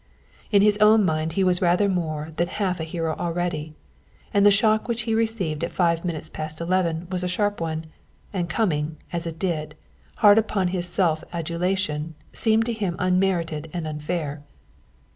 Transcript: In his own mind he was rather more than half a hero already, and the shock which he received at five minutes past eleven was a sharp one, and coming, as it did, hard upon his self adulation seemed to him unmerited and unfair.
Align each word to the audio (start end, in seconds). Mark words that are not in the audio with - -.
In 0.51 0.63
his 0.63 0.79
own 0.79 1.05
mind 1.05 1.33
he 1.33 1.43
was 1.43 1.61
rather 1.61 1.87
more 1.87 2.31
than 2.37 2.47
half 2.47 2.79
a 2.79 2.83
hero 2.83 3.13
already, 3.17 3.75
and 4.33 4.43
the 4.43 4.49
shock 4.49 4.87
which 4.87 5.03
he 5.03 5.13
received 5.13 5.63
at 5.63 5.69
five 5.69 6.03
minutes 6.03 6.27
past 6.27 6.59
eleven 6.59 7.07
was 7.11 7.21
a 7.21 7.27
sharp 7.27 7.61
one, 7.61 7.85
and 8.33 8.49
coming, 8.49 8.97
as 9.13 9.27
it 9.27 9.37
did, 9.37 9.75
hard 10.15 10.39
upon 10.39 10.69
his 10.69 10.87
self 10.87 11.23
adulation 11.31 12.15
seemed 12.33 12.65
to 12.65 12.73
him 12.73 12.95
unmerited 12.97 13.69
and 13.75 13.85
unfair. 13.85 14.41